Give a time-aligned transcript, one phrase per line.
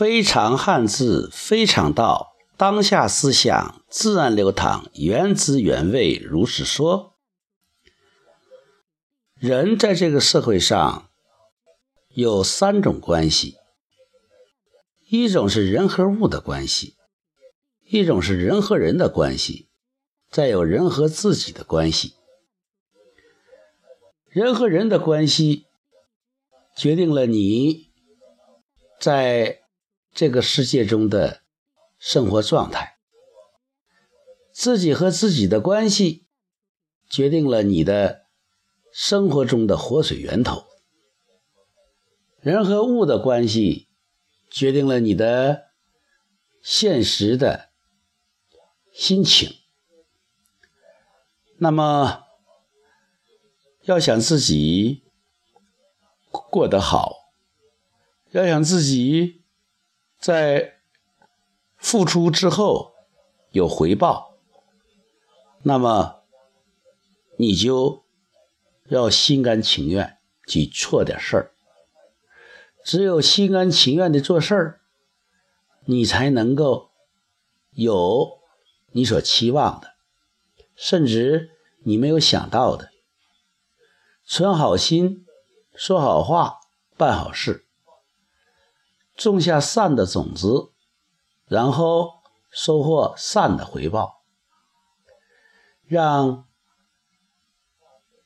[0.00, 7.18] 非常汉字，非常道，当下思想自然流淌，原汁原味，如是说。
[9.34, 11.10] 人在这个社会上
[12.14, 13.58] 有三种关系：
[15.10, 16.96] 一种是人和物的关系，
[17.84, 19.68] 一种是人和人的关系，
[20.30, 22.14] 再有人和自己的关系。
[24.30, 25.66] 人和人的关系
[26.74, 27.90] 决定了你
[28.98, 29.58] 在
[30.12, 31.42] 这个世界中的
[31.98, 32.98] 生活状态，
[34.52, 36.26] 自己和自己的关系
[37.08, 38.26] 决定了你的
[38.92, 40.64] 生活中的活水源头，
[42.40, 43.88] 人和物的关系
[44.50, 45.70] 决定了你的
[46.62, 47.70] 现实的
[48.92, 49.56] 心情。
[51.58, 52.24] 那么。
[53.84, 55.04] 要想自己
[56.30, 57.32] 过得好，
[58.30, 59.39] 要想自己
[60.20, 60.74] 在
[61.78, 62.92] 付出之后
[63.52, 64.34] 有回报，
[65.62, 66.24] 那么
[67.38, 68.04] 你就
[68.88, 71.54] 要心甘情愿去做点事儿。
[72.84, 74.80] 只有心甘情愿的做事儿，
[75.86, 76.90] 你才能够
[77.70, 78.40] 有
[78.92, 79.94] 你所期望的，
[80.76, 81.50] 甚至
[81.84, 82.90] 你没有想到的。
[84.26, 85.26] 存好心，
[85.74, 86.60] 说好话，
[86.98, 87.66] 办好事，
[89.20, 90.72] 种下善的种子，
[91.46, 94.22] 然后收获善的回报，
[95.84, 96.48] 让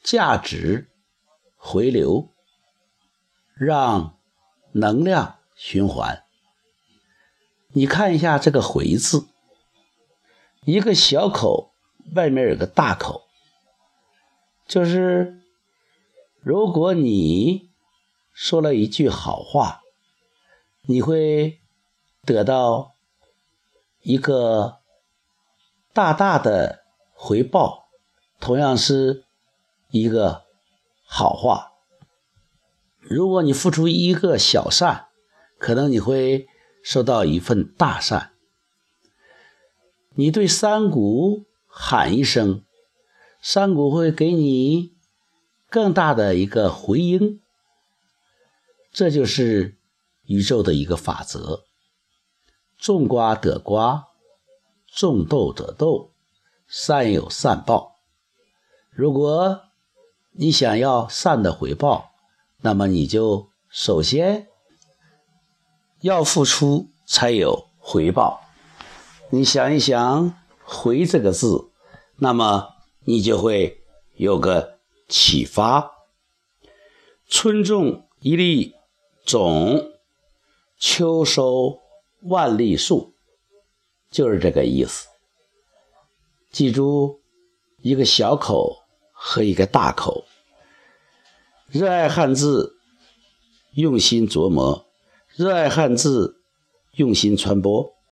[0.03, 0.91] 价值
[1.57, 2.33] 回流，
[3.55, 4.19] 让
[4.73, 6.25] 能量循环。
[7.73, 9.27] 你看一下这个“回”字，
[10.65, 11.75] 一个小口，
[12.15, 13.25] 外面有个大口，
[14.67, 15.41] 就是。
[16.47, 17.71] 如果你
[18.35, 19.81] 说了一句好话，
[20.87, 21.61] 你会
[22.25, 22.95] 得到
[24.01, 24.79] 一个
[25.93, 27.89] 大大的回报，
[28.41, 29.25] 同样是
[29.91, 30.45] 一个
[31.05, 31.73] 好话。
[33.01, 35.09] 如果你付出一个小善，
[35.59, 36.47] 可能你会
[36.83, 38.33] 收到一份大善。
[40.15, 42.65] 你对山谷喊一声，
[43.41, 44.95] 山谷会给你。
[45.71, 47.41] 更大的一个回应，
[48.93, 49.77] 这就是
[50.27, 51.65] 宇宙的一个法则：
[52.79, 54.09] 种瓜得瓜，
[54.95, 56.13] 种豆得豆，
[56.67, 57.97] 善有善报。
[58.91, 59.63] 如果
[60.33, 62.13] 你想要善的回报，
[62.61, 64.49] 那么你就首先
[66.01, 68.41] 要付出，才有回报。
[69.31, 71.71] 你想一想“回”这个字，
[72.17, 72.75] 那么
[73.05, 73.83] 你就会
[74.17, 74.75] 有个。
[75.07, 75.93] 启发，
[77.29, 78.75] 春种一粒
[79.27, 79.93] 种，
[80.79, 81.81] 秋收
[82.23, 83.15] 万粒粟，
[84.11, 85.09] 就是这个意思。
[86.51, 87.21] 记住，
[87.81, 90.25] 一个小口和一个大口，
[91.69, 92.77] 热爱汉字，
[93.75, 94.87] 用心琢磨；
[95.35, 96.43] 热爱汉字，
[96.93, 97.94] 用心传播。